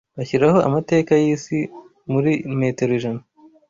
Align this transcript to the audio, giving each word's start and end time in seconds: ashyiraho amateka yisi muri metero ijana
ashyiraho 0.21 0.57
amateka 0.67 1.11
yisi 1.23 1.57
muri 2.11 2.31
metero 2.59 2.91
ijana 2.97 3.21